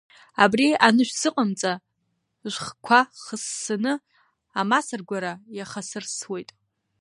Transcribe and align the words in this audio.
Абри 0.43 0.67
анышәзыҟамҵа, 0.87 1.73
шәхқәа 2.53 2.99
хыссаны 3.23 3.93
амасар 4.59 5.01
гәара 5.07 5.33
иахасырсуеит. 5.57 6.49